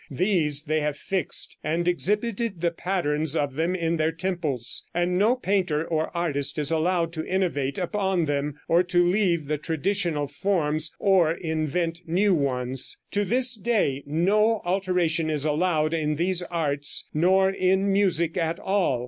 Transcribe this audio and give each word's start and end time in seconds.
These 0.09 0.63
they 0.63 0.91
fixed, 0.93 1.57
and 1.63 1.87
exhibited 1.87 2.59
the 2.61 2.71
patterns 2.71 3.35
of 3.35 3.53
them 3.53 3.75
in 3.75 3.97
their 3.97 4.11
temples, 4.11 4.83
and 4.95 5.15
no 5.19 5.35
painter 5.35 5.85
or 5.85 6.09
artist 6.17 6.57
is 6.57 6.71
allowed 6.71 7.13
to 7.13 7.23
innovate 7.23 7.77
upon 7.77 8.25
them, 8.25 8.55
or 8.67 8.81
to 8.81 9.05
leave 9.05 9.45
the 9.45 9.59
traditional 9.59 10.25
forms 10.25 10.91
or 10.97 11.33
invent 11.33 12.01
new 12.07 12.33
ones. 12.33 12.97
To 13.11 13.23
this 13.23 13.53
day 13.55 14.01
no 14.07 14.61
alteration 14.65 15.29
is 15.29 15.45
allowed 15.45 15.93
in 15.93 16.15
these 16.15 16.41
arts 16.41 17.07
nor 17.13 17.51
in 17.51 17.93
music 17.93 18.37
at 18.37 18.57
all. 18.59 18.99